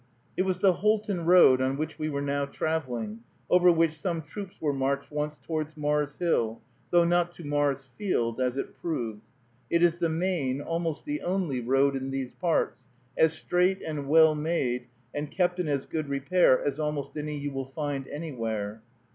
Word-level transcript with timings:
It 0.35 0.41
was 0.45 0.57
the 0.57 0.77
Houlton 0.77 1.25
road 1.27 1.61
on 1.61 1.77
which 1.77 1.99
we 1.99 2.09
were 2.09 2.23
now 2.23 2.45
traveling, 2.45 3.19
over 3.51 3.71
which 3.71 4.01
some 4.01 4.23
troops 4.23 4.59
were 4.59 4.73
marched 4.73 5.11
once 5.11 5.37
towards 5.37 5.77
Mars' 5.77 6.17
Hill, 6.17 6.59
though 6.89 7.03
not 7.03 7.33
to 7.35 7.43
Mars' 7.45 7.87
field, 7.99 8.39
as 8.41 8.57
it 8.57 8.73
proved. 8.81 9.21
It 9.69 9.83
is 9.83 9.99
the 9.99 10.09
main, 10.09 10.59
almost 10.59 11.05
the 11.05 11.21
only, 11.21 11.59
road 11.61 11.95
in 11.95 12.09
these 12.09 12.33
parts, 12.33 12.87
as 13.15 13.33
straight 13.33 13.83
and 13.83 14.07
well 14.09 14.33
made, 14.33 14.87
and 15.13 15.29
kept 15.29 15.59
in 15.59 15.67
as 15.67 15.85
good 15.85 16.09
repair 16.09 16.59
as 16.59 16.79
almost 16.79 17.15
any 17.15 17.37
you 17.37 17.51
will 17.51 17.65
find 17.65 18.07
anywhere. 18.07 18.81